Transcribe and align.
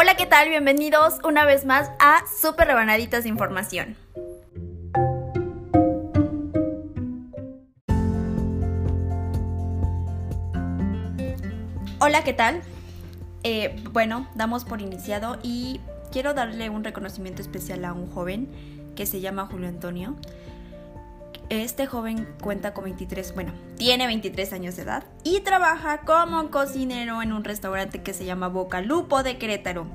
Hola, 0.00 0.14
¿qué 0.14 0.26
tal? 0.26 0.48
Bienvenidos 0.48 1.18
una 1.24 1.44
vez 1.44 1.64
más 1.64 1.90
a 1.98 2.22
Super 2.40 2.68
Rebanaditas 2.68 3.24
de 3.24 3.30
Información. 3.30 3.96
Hola, 11.98 12.22
¿qué 12.22 12.32
tal? 12.32 12.62
Eh, 13.42 13.74
bueno, 13.90 14.28
damos 14.36 14.64
por 14.64 14.80
iniciado 14.80 15.36
y 15.42 15.80
quiero 16.12 16.32
darle 16.32 16.70
un 16.70 16.84
reconocimiento 16.84 17.42
especial 17.42 17.84
a 17.84 17.92
un 17.92 18.08
joven 18.08 18.46
que 18.94 19.04
se 19.04 19.20
llama 19.20 19.48
Julio 19.50 19.66
Antonio. 19.66 20.14
Este 21.50 21.86
joven 21.86 22.28
cuenta 22.42 22.74
con 22.74 22.84
23, 22.84 23.34
bueno, 23.34 23.52
tiene 23.78 24.06
23 24.06 24.52
años 24.52 24.76
de 24.76 24.82
edad 24.82 25.04
y 25.24 25.40
trabaja 25.40 26.02
como 26.02 26.50
cocinero 26.50 27.22
en 27.22 27.32
un 27.32 27.42
restaurante 27.42 28.02
que 28.02 28.12
se 28.12 28.26
llama 28.26 28.48
Boca 28.48 28.82
Lupo 28.82 29.22
de 29.22 29.38
Querétaro. 29.38 29.86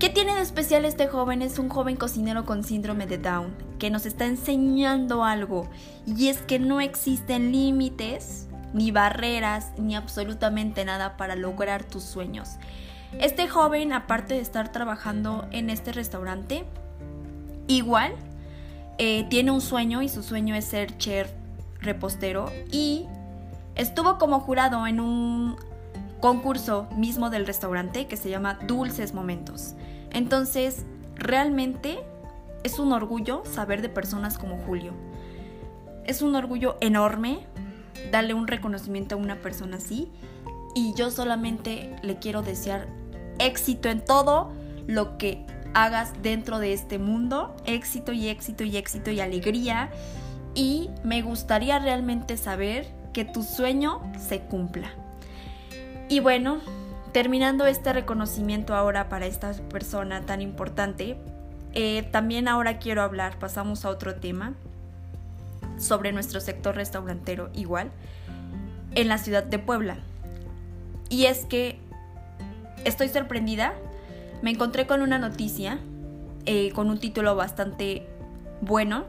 ¿Qué 0.00 0.08
tiene 0.08 0.34
de 0.34 0.40
especial 0.40 0.84
este 0.84 1.06
joven? 1.06 1.40
Es 1.40 1.60
un 1.60 1.68
joven 1.68 1.94
cocinero 1.94 2.44
con 2.44 2.64
síndrome 2.64 3.06
de 3.06 3.18
Down 3.18 3.54
que 3.78 3.90
nos 3.90 4.06
está 4.06 4.26
enseñando 4.26 5.22
algo 5.22 5.70
y 6.04 6.28
es 6.28 6.38
que 6.38 6.58
no 6.58 6.80
existen 6.80 7.52
límites 7.52 8.48
ni 8.72 8.90
barreras 8.90 9.70
ni 9.78 9.94
absolutamente 9.94 10.84
nada 10.84 11.16
para 11.16 11.36
lograr 11.36 11.84
tus 11.84 12.02
sueños. 12.02 12.56
Este 13.20 13.46
joven, 13.46 13.92
aparte 13.92 14.34
de 14.34 14.40
estar 14.40 14.72
trabajando 14.72 15.46
en 15.52 15.70
este 15.70 15.92
restaurante, 15.92 16.64
igual 17.68 18.14
eh, 18.98 19.26
tiene 19.30 19.50
un 19.50 19.60
sueño 19.60 20.02
y 20.02 20.08
su 20.08 20.22
sueño 20.22 20.54
es 20.54 20.64
ser 20.64 20.96
chef 20.98 21.30
repostero 21.80 22.50
y 22.72 23.06
estuvo 23.76 24.18
como 24.18 24.40
jurado 24.40 24.86
en 24.86 24.98
un 25.00 25.56
concurso 26.20 26.88
mismo 26.96 27.30
del 27.30 27.46
restaurante 27.46 28.06
que 28.06 28.16
se 28.16 28.28
llama 28.28 28.58
Dulces 28.66 29.14
Momentos. 29.14 29.74
Entonces, 30.10 30.84
realmente 31.14 32.00
es 32.64 32.78
un 32.78 32.92
orgullo 32.92 33.42
saber 33.44 33.82
de 33.82 33.88
personas 33.88 34.36
como 34.36 34.58
Julio. 34.58 34.92
Es 36.04 36.22
un 36.22 36.34
orgullo 36.34 36.76
enorme 36.80 37.46
darle 38.10 38.34
un 38.34 38.48
reconocimiento 38.48 39.14
a 39.14 39.18
una 39.18 39.36
persona 39.36 39.76
así 39.76 40.10
y 40.74 40.94
yo 40.94 41.10
solamente 41.10 41.96
le 42.02 42.18
quiero 42.18 42.42
desear 42.42 42.88
éxito 43.38 43.88
en 43.88 44.04
todo 44.04 44.52
lo 44.86 45.18
que 45.18 45.44
hagas 45.74 46.12
dentro 46.22 46.58
de 46.58 46.72
este 46.72 46.98
mundo. 46.98 47.56
Éxito 47.64 48.12
y 48.12 48.28
éxito 48.28 48.64
y 48.64 48.76
éxito 48.76 49.10
y 49.10 49.20
alegría. 49.20 49.90
Y 50.54 50.90
me 51.04 51.22
gustaría 51.22 51.78
realmente 51.78 52.36
saber 52.36 52.86
que 53.12 53.24
tu 53.24 53.42
sueño 53.42 54.00
se 54.18 54.40
cumpla. 54.40 54.90
Y 56.08 56.20
bueno, 56.20 56.58
terminando 57.12 57.66
este 57.66 57.92
reconocimiento 57.92 58.74
ahora 58.74 59.08
para 59.08 59.26
esta 59.26 59.52
persona 59.70 60.22
tan 60.22 60.40
importante, 60.40 61.16
eh, 61.74 62.08
también 62.10 62.48
ahora 62.48 62.78
quiero 62.78 63.02
hablar, 63.02 63.38
pasamos 63.38 63.84
a 63.84 63.90
otro 63.90 64.14
tema, 64.16 64.54
sobre 65.76 66.12
nuestro 66.12 66.40
sector 66.40 66.74
restaurantero 66.74 67.50
igual, 67.54 67.90
en 68.94 69.08
la 69.08 69.18
ciudad 69.18 69.44
de 69.44 69.58
Puebla. 69.58 69.98
Y 71.08 71.26
es 71.26 71.44
que 71.44 71.78
estoy 72.84 73.08
sorprendida 73.08 73.74
me 74.42 74.50
encontré 74.50 74.86
con 74.86 75.02
una 75.02 75.18
noticia 75.18 75.78
eh, 76.46 76.72
con 76.72 76.88
un 76.88 76.98
título 76.98 77.36
bastante 77.36 78.06
bueno 78.60 79.04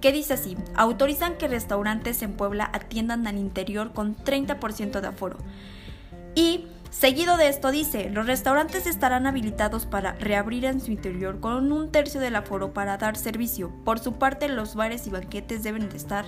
que 0.00 0.12
dice 0.12 0.34
así, 0.34 0.56
autorizan 0.74 1.36
que 1.36 1.46
restaurantes 1.46 2.22
en 2.22 2.32
Puebla 2.32 2.70
atiendan 2.72 3.26
al 3.26 3.38
interior 3.38 3.92
con 3.92 4.16
30% 4.16 5.00
de 5.00 5.06
aforo. 5.06 5.36
Y 6.34 6.66
seguido 6.90 7.36
de 7.36 7.48
esto 7.48 7.70
dice, 7.70 8.10
los 8.10 8.26
restaurantes 8.26 8.86
estarán 8.86 9.26
habilitados 9.26 9.86
para 9.86 10.14
reabrir 10.14 10.64
en 10.64 10.80
su 10.80 10.90
interior 10.90 11.40
con 11.40 11.70
un 11.70 11.92
tercio 11.92 12.20
del 12.20 12.36
aforo 12.36 12.72
para 12.72 12.96
dar 12.96 13.16
servicio. 13.16 13.70
Por 13.84 13.98
su 13.98 14.14
parte, 14.14 14.48
los 14.48 14.74
bares 14.74 15.06
y 15.06 15.10
banquetes 15.10 15.62
deben 15.62 15.88
de 15.88 15.96
estar 15.96 16.24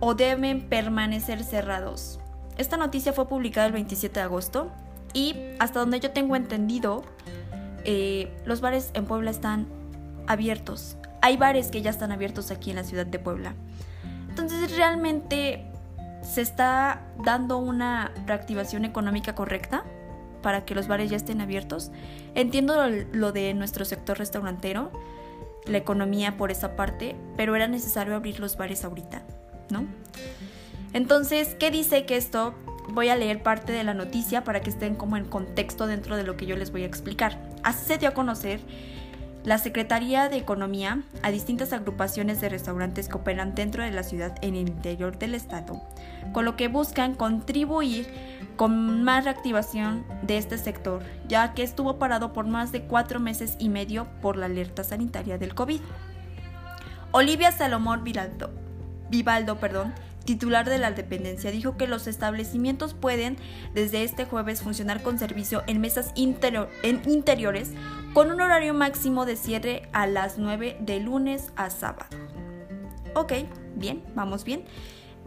o 0.00 0.14
deben 0.14 0.68
permanecer 0.68 1.42
cerrados. 1.42 2.20
Esta 2.58 2.76
noticia 2.76 3.12
fue 3.12 3.26
publicada 3.26 3.66
el 3.66 3.72
27 3.72 4.20
de 4.20 4.24
agosto 4.24 4.70
y 5.12 5.34
hasta 5.58 5.80
donde 5.80 6.00
yo 6.00 6.10
tengo 6.10 6.36
entendido, 6.36 7.02
eh, 7.86 8.28
los 8.44 8.60
bares 8.60 8.90
en 8.94 9.06
Puebla 9.06 9.30
están 9.30 9.68
abiertos. 10.26 10.96
Hay 11.22 11.36
bares 11.36 11.68
que 11.70 11.82
ya 11.82 11.90
están 11.90 12.10
abiertos 12.10 12.50
aquí 12.50 12.70
en 12.70 12.76
la 12.76 12.84
ciudad 12.84 13.06
de 13.06 13.20
Puebla. 13.20 13.54
Entonces 14.28 14.76
realmente 14.76 15.64
se 16.20 16.42
está 16.42 17.02
dando 17.24 17.58
una 17.58 18.12
reactivación 18.26 18.84
económica 18.84 19.36
correcta 19.36 19.84
para 20.42 20.64
que 20.64 20.74
los 20.74 20.88
bares 20.88 21.10
ya 21.10 21.16
estén 21.16 21.40
abiertos. 21.40 21.92
Entiendo 22.34 22.88
lo 23.12 23.30
de 23.30 23.54
nuestro 23.54 23.84
sector 23.84 24.18
restaurantero, 24.18 24.90
la 25.66 25.78
economía 25.78 26.36
por 26.36 26.50
esa 26.50 26.74
parte, 26.74 27.14
pero 27.36 27.54
era 27.54 27.68
necesario 27.68 28.16
abrir 28.16 28.40
los 28.40 28.56
bares 28.56 28.84
ahorita, 28.84 29.22
¿no? 29.70 29.86
Entonces, 30.92 31.54
¿qué 31.54 31.70
dice 31.70 32.04
que 32.04 32.16
esto 32.16 32.54
voy 32.88 33.08
a 33.08 33.16
leer 33.16 33.42
parte 33.42 33.72
de 33.72 33.84
la 33.84 33.94
noticia 33.94 34.44
para 34.44 34.60
que 34.60 34.70
estén 34.70 34.94
como 34.94 35.16
en 35.16 35.24
contexto 35.24 35.86
dentro 35.86 36.16
de 36.16 36.22
lo 36.22 36.36
que 36.36 36.46
yo 36.46 36.56
les 36.56 36.70
voy 36.70 36.82
a 36.82 36.86
explicar. 36.86 37.38
Así 37.66 37.84
se 37.84 37.98
dio 37.98 38.10
a 38.10 38.14
conocer 38.14 38.60
la 39.42 39.58
Secretaría 39.58 40.28
de 40.28 40.36
Economía 40.36 41.02
a 41.24 41.32
distintas 41.32 41.72
agrupaciones 41.72 42.40
de 42.40 42.48
restaurantes 42.48 43.08
que 43.08 43.16
operan 43.16 43.56
dentro 43.56 43.82
de 43.82 43.90
la 43.90 44.04
ciudad 44.04 44.38
en 44.40 44.54
el 44.54 44.68
interior 44.68 45.18
del 45.18 45.34
estado, 45.34 45.82
con 46.32 46.44
lo 46.44 46.54
que 46.54 46.68
buscan 46.68 47.16
contribuir 47.16 48.06
con 48.54 49.02
más 49.02 49.24
reactivación 49.24 50.04
de 50.22 50.38
este 50.38 50.58
sector, 50.58 51.02
ya 51.26 51.54
que 51.54 51.64
estuvo 51.64 51.98
parado 51.98 52.32
por 52.32 52.46
más 52.46 52.70
de 52.70 52.82
cuatro 52.82 53.18
meses 53.18 53.56
y 53.58 53.68
medio 53.68 54.06
por 54.22 54.36
la 54.36 54.46
alerta 54.46 54.84
sanitaria 54.84 55.36
del 55.36 55.56
COVID. 55.56 55.80
Olivia 57.10 57.50
Salomón 57.50 58.04
Vivaldo, 59.10 59.56
perdón, 59.56 59.92
titular 60.26 60.68
de 60.68 60.78
la 60.78 60.90
dependencia, 60.90 61.50
dijo 61.50 61.76
que 61.78 61.86
los 61.86 62.06
establecimientos 62.06 62.92
pueden 62.92 63.38
desde 63.72 64.02
este 64.02 64.26
jueves 64.26 64.60
funcionar 64.60 65.02
con 65.02 65.18
servicio 65.18 65.62
en 65.66 65.80
mesas 65.80 66.12
en 66.16 67.02
interiores 67.06 67.70
con 68.12 68.30
un 68.30 68.40
horario 68.40 68.74
máximo 68.74 69.24
de 69.24 69.36
cierre 69.36 69.88
a 69.92 70.06
las 70.06 70.38
9 70.38 70.76
de 70.80 71.00
lunes 71.00 71.52
a 71.56 71.70
sábado. 71.70 72.16
Ok, 73.14 73.32
bien, 73.74 74.02
vamos 74.14 74.44
bien. 74.44 74.64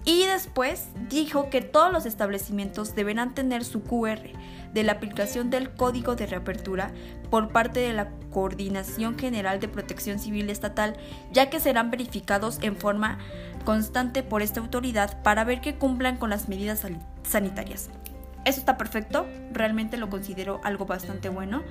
Y 0.05 0.25
después 0.25 0.87
dijo 1.09 1.49
que 1.49 1.61
todos 1.61 1.91
los 1.91 2.05
establecimientos 2.05 2.95
deberán 2.95 3.33
tener 3.33 3.65
su 3.65 3.83
QR 3.83 4.19
de 4.73 4.83
la 4.83 4.93
aplicación 4.93 5.49
del 5.49 5.71
Código 5.71 6.15
de 6.15 6.27
Reapertura 6.27 6.91
por 7.29 7.49
parte 7.49 7.79
de 7.79 7.93
la 7.93 8.09
Coordinación 8.31 9.17
General 9.17 9.59
de 9.59 9.67
Protección 9.67 10.19
Civil 10.19 10.49
Estatal, 10.49 10.95
ya 11.31 11.49
que 11.49 11.59
serán 11.59 11.91
verificados 11.91 12.59
en 12.61 12.75
forma 12.75 13.17
constante 13.69 14.23
por 14.23 14.41
esta 14.41 14.61
autoridad 14.61 15.21
para 15.21 15.43
ver 15.43 15.61
que 15.61 15.75
cumplan 15.75 16.17
con 16.17 16.31
las 16.31 16.49
medidas 16.49 16.83
sanitarias. 17.21 17.91
Eso 18.43 18.59
está 18.59 18.77
perfecto, 18.77 19.27
realmente 19.53 19.97
lo 19.97 20.09
considero 20.09 20.59
algo 20.63 20.87
bastante 20.87 21.29
bueno, 21.29 21.61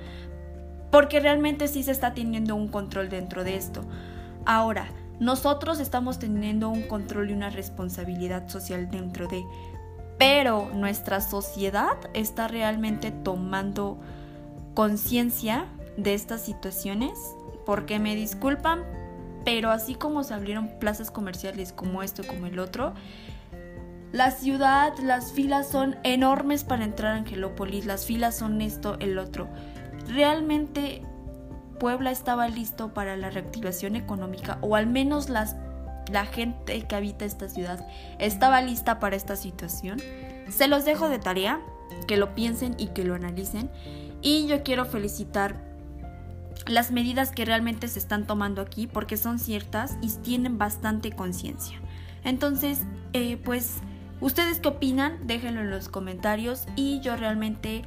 porque 0.91 1.19
realmente 1.19 1.67
sí 1.67 1.83
se 1.83 1.91
está 1.91 2.13
teniendo 2.13 2.55
un 2.55 2.69
control 2.69 3.09
dentro 3.09 3.43
de 3.43 3.57
esto. 3.57 3.81
Ahora, 4.45 4.87
nosotros 5.19 5.81
estamos 5.81 6.19
teniendo 6.19 6.69
un 6.69 6.83
control 6.83 7.31
y 7.31 7.33
una 7.33 7.49
responsabilidad 7.49 8.47
social 8.47 8.89
dentro 8.89 9.27
de, 9.27 9.43
pero 10.17 10.69
nuestra 10.73 11.19
sociedad 11.19 11.97
está 12.13 12.47
realmente 12.47 13.11
tomando 13.11 13.99
conciencia 14.73 15.65
de 15.97 16.13
estas 16.13 16.45
situaciones, 16.45 17.19
porque 17.65 17.99
me 17.99 18.15
disculpan, 18.15 18.85
pero 19.45 19.71
así 19.71 19.95
como 19.95 20.23
se 20.23 20.33
abrieron 20.33 20.79
plazas 20.79 21.11
comerciales 21.11 21.71
como 21.73 22.03
esto, 22.03 22.23
como 22.25 22.45
el 22.45 22.59
otro, 22.59 22.93
la 24.11 24.31
ciudad, 24.31 24.97
las 24.99 25.31
filas 25.33 25.69
son 25.69 25.95
enormes 26.03 26.63
para 26.63 26.83
entrar 26.83 27.13
a 27.13 27.17
Angelópolis, 27.17 27.85
las 27.85 28.05
filas 28.05 28.35
son 28.35 28.59
esto, 28.61 28.97
el 28.99 29.19
otro. 29.19 29.47
Realmente 30.07 31.03
Puebla 31.79 32.09
estaba 32.09 32.47
listo 32.47 32.93
para 32.93 33.15
la 33.17 33.29
reactivación 33.29 33.95
económica, 33.95 34.57
o 34.61 34.75
al 34.75 34.87
menos 34.87 35.29
las, 35.29 35.55
la 36.11 36.25
gente 36.25 36.81
que 36.81 36.95
habita 36.95 37.23
esta 37.23 37.49
ciudad 37.49 37.85
estaba 38.17 38.61
lista 38.63 38.99
para 38.99 39.15
esta 39.15 39.35
situación. 39.35 40.01
Se 40.49 40.67
los 40.67 40.85
dejo 40.85 41.07
de 41.07 41.19
tarea, 41.19 41.61
que 42.07 42.17
lo 42.17 42.33
piensen 42.33 42.73
y 42.79 42.87
que 42.87 43.03
lo 43.03 43.13
analicen. 43.13 43.69
Y 44.21 44.47
yo 44.47 44.63
quiero 44.63 44.85
felicitar 44.85 45.68
las 46.67 46.91
medidas 46.91 47.31
que 47.31 47.45
realmente 47.45 47.87
se 47.87 47.99
están 47.99 48.27
tomando 48.27 48.61
aquí 48.61 48.87
porque 48.87 49.17
son 49.17 49.39
ciertas 49.39 49.97
y 50.01 50.09
tienen 50.21 50.57
bastante 50.57 51.11
conciencia. 51.11 51.79
Entonces, 52.23 52.81
eh, 53.13 53.37
pues, 53.37 53.77
¿ustedes 54.21 54.59
qué 54.59 54.67
opinan? 54.69 55.25
Déjenlo 55.25 55.61
en 55.61 55.71
los 55.71 55.89
comentarios 55.89 56.65
y 56.75 56.99
yo 57.01 57.15
realmente, 57.15 57.83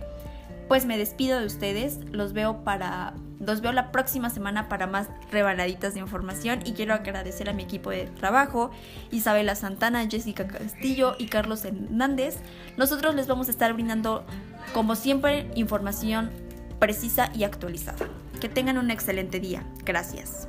pues 0.69 0.87
me 0.87 0.99
despido 0.99 1.38
de 1.38 1.47
ustedes. 1.47 1.99
Los 2.11 2.32
veo 2.32 2.64
para, 2.64 3.14
los 3.41 3.61
veo 3.61 3.73
la 3.73 3.93
próxima 3.93 4.31
semana 4.31 4.69
para 4.69 4.87
más 4.87 5.09
rebanaditas 5.31 5.94
de 5.94 6.00
información 6.00 6.61
y 6.64 6.73
quiero 6.73 6.94
agradecer 6.94 7.49
a 7.49 7.53
mi 7.53 7.62
equipo 7.62 7.91
de 7.91 8.06
trabajo, 8.06 8.70
Isabela 9.11 9.55
Santana, 9.55 10.09
Jessica 10.09 10.47
Castillo 10.49 11.14
y 11.19 11.26
Carlos 11.26 11.64
Hernández. 11.64 12.38
Nosotros 12.76 13.14
les 13.14 13.26
vamos 13.26 13.49
a 13.49 13.50
estar 13.50 13.73
brindando, 13.75 14.25
como 14.73 14.97
siempre, 14.97 15.50
información 15.55 16.31
precisa 16.81 17.31
y 17.32 17.44
actualizada. 17.44 18.09
Que 18.42 18.48
tengan 18.48 18.76
un 18.76 18.90
excelente 18.90 19.38
día. 19.38 19.62
Gracias. 19.84 20.48